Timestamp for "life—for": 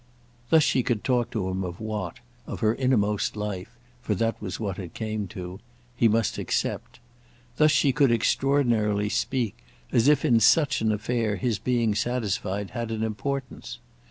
3.35-4.15